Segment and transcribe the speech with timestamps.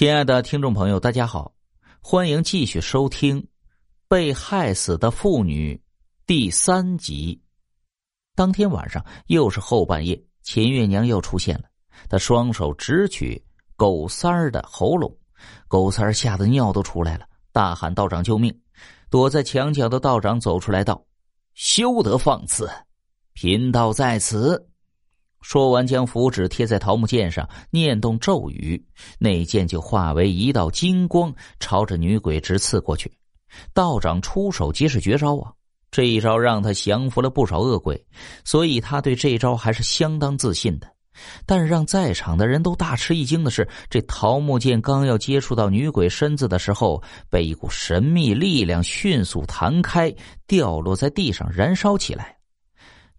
[0.00, 1.52] 亲爱的听众朋友，大家好，
[2.00, 3.38] 欢迎继续收听
[4.08, 5.74] 《被害死的妇女》
[6.26, 7.38] 第三集。
[8.34, 11.64] 当天晚上又是后半夜，秦月娘又出现了。
[12.08, 13.44] 她双手直取
[13.76, 15.14] 狗三儿的喉咙，
[15.68, 18.58] 狗三儿吓得尿都出来了，大喊：“道长救命！”
[19.10, 21.04] 躲在墙角的道长走出来道
[21.52, 22.66] ：“休得放肆！
[23.34, 24.66] 贫道在此。”
[25.40, 28.82] 说完，将符纸贴在桃木剑上，念动咒语，
[29.18, 33.10] 那剑就化为一道金光，朝着女鬼直刺过去。
[33.74, 35.50] 道长出手即是绝招啊！
[35.90, 38.00] 这一招让他降服了不少恶鬼，
[38.44, 40.86] 所以他对这一招还是相当自信的。
[41.44, 50.14] 但是让在场的人都大吃一惊的是，这桃木剑刚要接触到女鬼身子的时候，被一股神秘力量迅速弹开，
[50.46, 52.36] 掉落在地上，燃烧起来。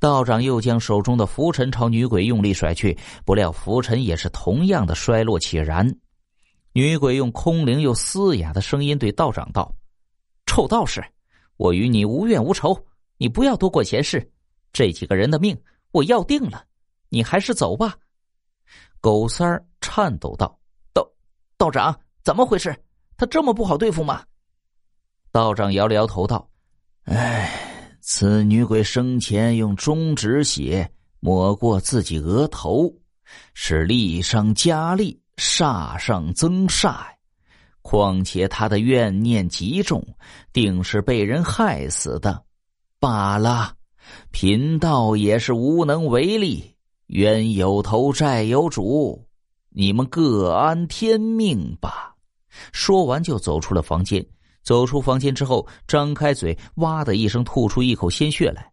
[0.00, 5.94] 道长又将手中的拂尘朝女鬼用力甩去，不料拂尘也是同样的衰落起燃。
[6.72, 9.74] 女鬼用空灵又嘶哑的声音对道长道
[10.46, 11.04] ：“臭道士，
[11.58, 12.82] 我与你无怨无仇，
[13.18, 14.26] 你不要多管闲事。
[14.72, 15.54] 这几个人的命
[15.92, 16.64] 我要定了，
[17.10, 17.94] 你还是走吧。”
[19.02, 20.58] 狗三儿颤抖道
[20.94, 21.06] ：“道
[21.58, 22.74] 道长，怎么回事？
[23.18, 24.24] 他这么不好对付吗？”
[25.30, 26.48] 道长摇了摇头道
[27.04, 27.66] ：“唉。”
[28.12, 32.92] 此女鬼生前用中指血抹过自己额头，
[33.54, 37.02] 是力上加力，煞上增煞。
[37.82, 40.04] 况且她的怨念极重，
[40.52, 42.42] 定是被人害死的。
[42.98, 43.74] 罢了，
[44.32, 46.74] 贫道也是无能为力。
[47.06, 49.24] 冤有头，债有主，
[49.68, 52.16] 你们各安天命吧。
[52.72, 54.26] 说完，就走出了房间。
[54.70, 58.64] 走出房间之后，张开嘴，哇的一声吐出一口鲜血来。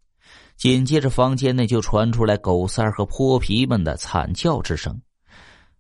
[0.56, 4.95] 紧接着，房间内就传出来狗三儿和泼皮们的惨叫之声。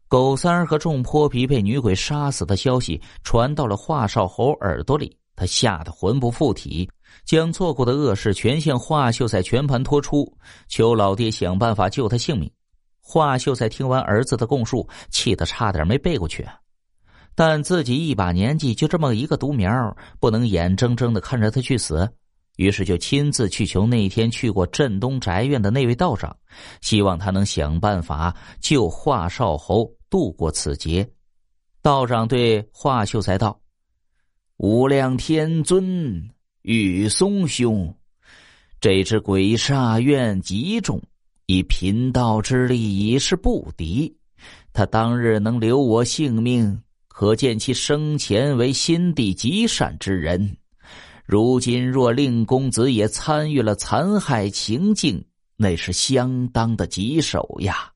[0.07, 6.89] 狗三儿和众泼皮被女鬼杀死的消息传到了华少侯耳朵里，他吓得魂不附体，
[7.23, 10.35] 将做过的恶事全向华秀才全盘托出，
[10.67, 12.51] 求老爹想办法救他性命。
[13.03, 16.43] 华秀才听完儿子的供述，气得差点没背过去。
[17.37, 22.09] 但自己一把年纪，就这么一个独苗，不能眼睁睁的看着他去死，
[22.55, 26.35] 于是就亲自去求那天去过镇东宅院的那位道长，
[26.81, 31.07] 希望他能想办法救华少侯度过此劫。
[31.83, 33.61] 道长对华秀才道
[34.57, 36.27] ：“无量天尊，
[36.63, 37.95] 雨松兄，
[38.81, 40.99] 这只鬼煞怨极重，
[41.45, 44.17] 以贫道之力已是不敌，
[44.73, 46.81] 他当日能留我性命。”
[47.19, 50.55] 可见其生前为心地极善之人，
[51.25, 57.91] 如今若令公子也参与了残害情境，那是相当的棘手呀。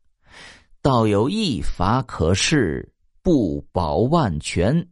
[0.82, 4.88] 倒有一法可试，不保万全，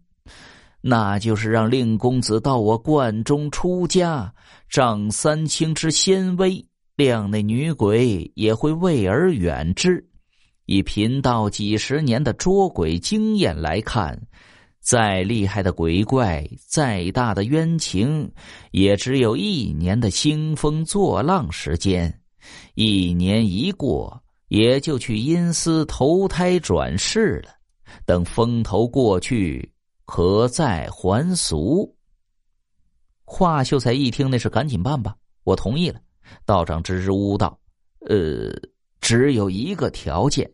[0.80, 4.32] 那就是让令公子到我观中出家，
[4.70, 6.64] 仗三清之仙威，
[6.96, 10.08] 谅那女鬼也会畏而远之。
[10.72, 14.22] 以贫道几十年的捉鬼经验来看，
[14.80, 18.32] 再厉害的鬼怪，再大的冤情，
[18.70, 22.22] 也只有一年的兴风作浪时间。
[22.76, 27.50] 一年一过，也就去阴司投胎转世了。
[28.06, 29.74] 等风头过去，
[30.06, 31.96] 可再还俗。
[33.26, 35.16] 华秀才一听，那是赶紧办吧，
[35.46, 36.00] 我同意了。
[36.46, 37.60] 道长支支吾吾道
[38.08, 38.54] ：“呃，
[39.02, 40.48] 只有一个条件。”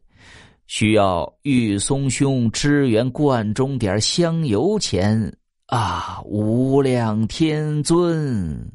[0.67, 5.37] 需要玉松兄支援罐中点香油钱
[5.67, 6.21] 啊！
[6.25, 8.71] 无量天尊，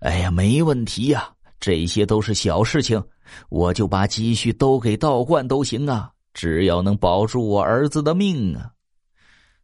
[0.00, 3.02] 哎呀，没问题呀，这些都是小事情，
[3.48, 8.70] 我就把积蓄都给道观都行啊，只要能保住我儿子的命啊！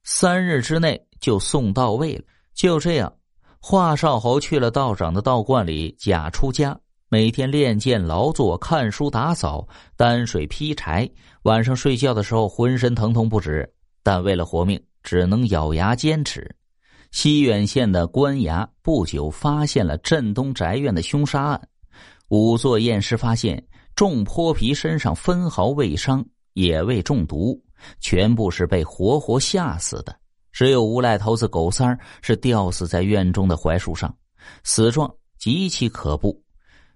[0.04, 2.24] 三日之内就送到位了。
[2.54, 3.12] 就这样，
[3.60, 6.78] 华少侯去了道长的道观里假出家。
[7.08, 11.08] 每天练剑、劳作、看书、打扫、担水、劈柴，
[11.42, 13.68] 晚上睡觉的时候浑身疼痛不止，
[14.02, 16.52] 但为了活命，只能咬牙坚持。
[17.12, 21.68] 西远县的官衙不久发现了镇东宅院的凶杀案，
[22.28, 23.64] 仵作验尸发现，
[23.94, 27.62] 众泼皮身上分毫未伤，也未中毒，
[28.00, 30.14] 全部是被活活吓死的。
[30.50, 34.12] 只有无赖头子狗三儿是吊死在院中的槐树上，
[34.64, 36.42] 死状极其可怖。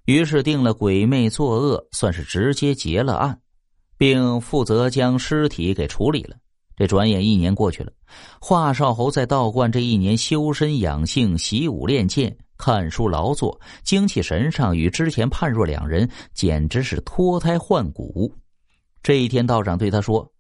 [0.07, 3.41] 于是定了鬼魅作恶，算是直接结了案，
[3.97, 6.37] 并负责将尸体给处理了。
[6.77, 7.93] 这转眼一年过去了，
[8.41, 18.35] 华少侯在道观这一年修身养性、习武练剑、看书劳作，精气神上与之前判若两人，简直是脱胎换骨。
[19.03, 20.33] 这一天，道长对他说：“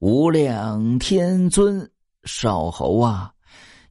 [0.00, 1.88] 无量天尊，
[2.24, 3.30] 少侯啊，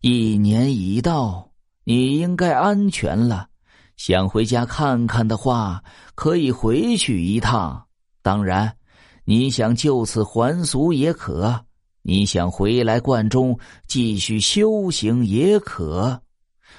[0.01, 1.51] 一年已到，
[1.85, 3.47] 你应该安全了。
[3.97, 5.83] 想回家看看的话，
[6.15, 7.83] 可以回去一趟。
[8.21, 8.71] 当然，
[9.25, 11.51] 你想就此还俗也可；
[12.03, 13.57] 你想回来观中
[13.87, 16.21] 继续修行也可。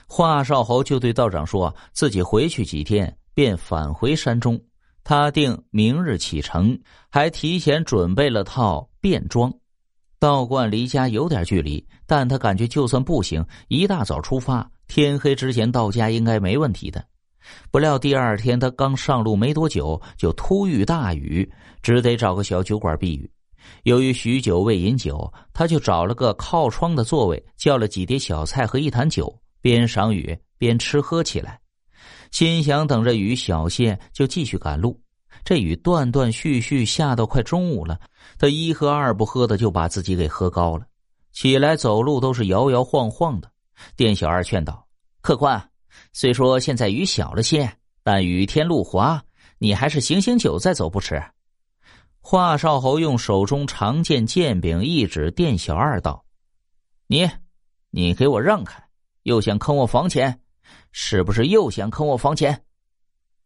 [0.07, 4.59] 华少侯就对道长说：“自己回去几天，便返回山中。
[5.03, 6.79] 他定明日启程，
[7.11, 9.53] 还提前准备了套便装。
[10.21, 17.05] 道观离家有点距离，但他感觉就算步行，一大早出发。”天黑之前到家应该没问题的。
[17.71, 21.51] 不料第二天他刚上路没多久，就突遇大雨，
[21.83, 23.31] 只得找个小酒馆避雨。
[23.85, 31.61] 由于许久未饮酒，他就找了个靠窗的座位，叫了几碟小菜和一坛酒，边赏雨边吃喝起来。
[32.31, 34.99] 心想等着雨小些，就继续赶路。
[35.45, 37.99] 这雨断断续续下到快中午了，
[38.39, 40.85] 他一喝二不喝的就把自己给喝高了，
[41.33, 43.51] 起来走路都是摇摇晃晃的。
[43.97, 44.87] 店小二劝道
[45.21, 45.71] ：“客官，
[46.13, 47.71] 虽说现在雨小了些，
[48.03, 49.23] 但雨天路滑，
[49.59, 51.23] 你还是醒醒酒再走不迟。”
[52.21, 56.25] 华少侯用手中长剑剑柄一指店小二道
[57.09, 57.29] ：“你，
[57.91, 58.83] 你给我让开！
[59.23, 60.41] 又想坑我房钱，
[60.93, 62.65] 是不是又想坑我房钱？”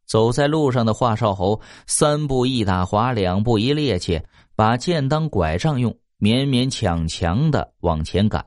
[0.04, 4.22] 走在路上的华少侯三步一打滑，两步一趔趄，
[4.56, 8.44] 把剑当拐杖用，勉勉强强的往前赶。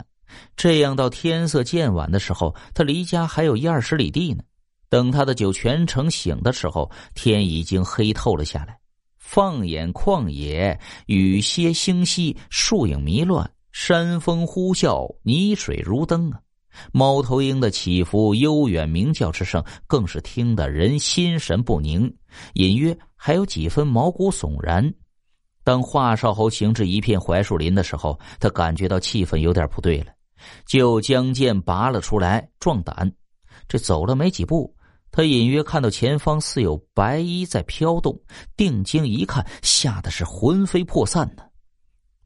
[0.55, 4.43] 这样到天色渐晚的时候，他离家还有一二十里地呢。
[4.87, 8.77] 等他的酒全程醒的时候，天已经黑透了下来。
[9.17, 16.39] 放眼旷野，雨歇星稀，树影迷乱，山风呼啸，泥水如灯啊！
[16.91, 22.13] 猫头鹰的起伏、悠远鸣叫之声，更是听得人心神不宁，
[22.53, 24.93] 隐约还有几分毛骨悚然。
[25.63, 30.14] 当华少侯行至一片槐树林的时候，他感觉到气氛有点不对了。
[30.65, 33.11] 就将剑拔了出来，壮胆。
[33.67, 34.75] 这走了没几步，
[35.11, 38.19] 他隐约看到前方似有白衣在飘动。
[38.55, 41.43] 定睛一看，吓得是魂飞魄散呢。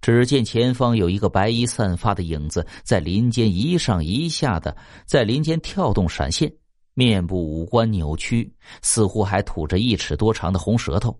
[0.02, 4.76] 只见前方有一个白衣散发的影子在林间一上一下的
[5.06, 6.52] 在林间跳动闪现，
[6.94, 11.18] 面部五官扭曲，似乎还吐着一尺多长的红舌头。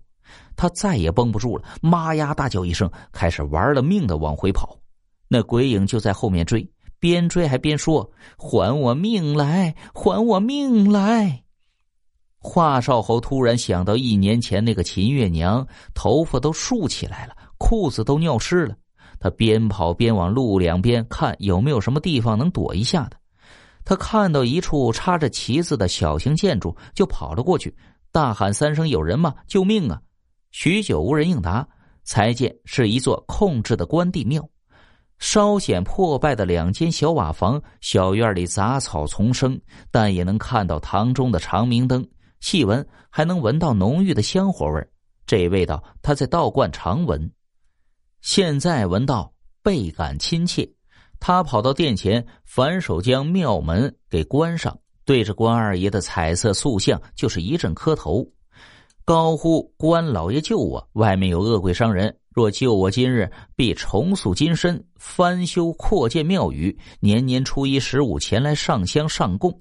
[0.56, 2.32] 他再也绷不住了，妈呀！
[2.32, 4.78] 大叫一声，开始玩了命的往回跑。
[5.28, 6.68] 那鬼影就在后面追。
[7.00, 8.08] 边追还边说
[8.38, 9.74] ：“还我命来！
[9.92, 11.42] 还我命来！”
[12.38, 18.76] 华少侯突然想到一年前那个秦月娘，头发都竖起来了，裤子都尿湿了。
[19.18, 23.16] 他边跑边往路两边看，有没有什么地方能躲一下的。
[23.84, 27.74] 他看到一处插着旗子的小型建筑，就跑了过去，
[28.12, 29.34] 大喊三声：“有人吗？
[29.46, 30.00] 救命啊！”
[30.52, 31.66] 许久无人应答，
[32.04, 34.48] 才见是一座空置的关帝庙。
[35.20, 42.04] 稍显破败的两间小瓦房，小院里杂草丛生，但也能看到堂中的长明灯。
[42.40, 44.88] 细闻还能闻到浓郁的香火味
[45.26, 47.30] 这味道他在道观常闻，
[48.22, 49.32] 现在闻到
[49.62, 50.68] 倍感亲切。
[51.20, 58.26] 他跑到殿前，反手将庙门给关上，对着关二爷的彩色塑像就是一阵磕头，
[59.10, 60.88] 高呼：“关老爷救我！
[60.92, 69.52] 外面有恶鬼伤人。”若救我今日，必重塑金身，翻修扩建庙宇，年年初一十五前来上香上供。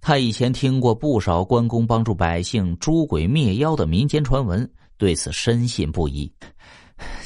[0.00, 6.32] 他以前听过不少关公帮助百姓诛鬼灭妖的民间传闻，对此深信不疑。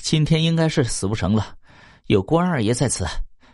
[0.00, 1.54] 今天应该是死不成了，
[2.06, 3.04] 有关二爷在此，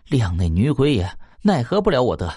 [0.06, 1.10] 靓那女鬼也
[1.42, 2.32] 奈何不了我的。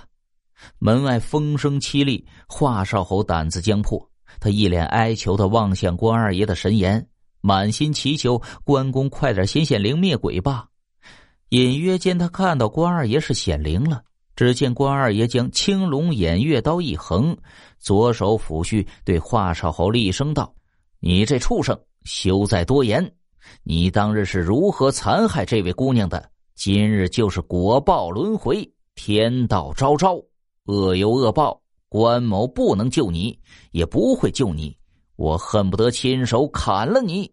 [0.80, 4.10] 门外风声凄厉，华少侯胆子将破，
[4.40, 7.08] 他一脸哀求的望向关二爷的神颜。
[7.46, 10.68] 满心祈求关公快点显显灵灭鬼吧。
[11.50, 14.02] 隐约间，他看到关二爷是显灵了。
[14.36, 17.38] 只见关二爷将青龙偃月刀一横，
[17.80, 20.56] 左手抚须，对华少侯厉声道
[21.02, 23.13] ：“你这畜生，休再多言！
[23.63, 26.32] 你当日是如何残害这位姑娘的？
[26.56, 30.16] 今日就是果报轮回，天道昭昭，
[30.66, 31.62] 恶有恶报。
[31.94, 34.76] 关某不能救你，也不会救你。”
[35.16, 37.32] 我恨不得亲手砍了你！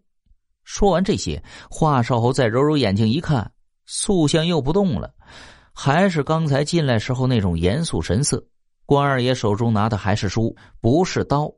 [0.63, 3.51] 说完这些，华少侯再揉揉眼睛一看，
[3.87, 5.15] 塑像又不动了，
[5.73, 8.45] 还是刚才进来时候那种严肃神色。
[8.85, 11.51] 关二爷手中拿的还是书，不是刀。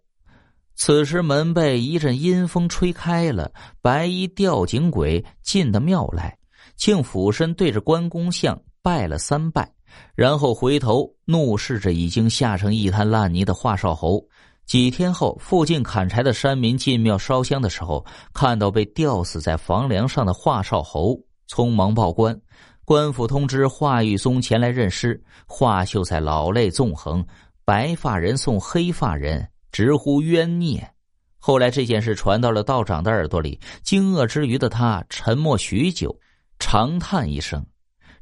[0.75, 6.37] 此时门被一阵阴风吹开了，白衣吊颈鬼进的庙来，
[6.77, 9.69] 竟俯身对着关公像拜了三拜，
[10.15, 14.23] 然后回头怒视着已经吓成一滩烂泥的华少侯。
[14.65, 21.19] 几天后，附近砍柴的山民进庙烧香的时候，看到被吊死在房梁上的华少侯，
[21.49, 22.39] 匆忙报官。
[22.85, 27.25] 官府通知华玉松前来认尸，华秀才老泪纵横，
[27.65, 30.89] 白发人送黑发人，直呼冤孽。
[31.37, 36.17] 后来这件事传到了道长的耳朵里，惊愕之余的他沉默许久，
[36.57, 37.65] 长叹一声。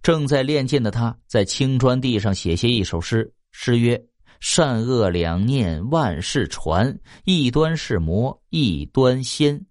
[0.01, 4.01] 正在练剑的他，在青砖地上写下一首诗，诗曰
[4.41, 9.63] ：“善恶两念万事传，一端是魔，一端仙。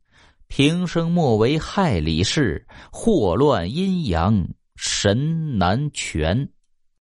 [0.46, 6.48] 平生莫为害理事，祸乱阴阳。”神难全。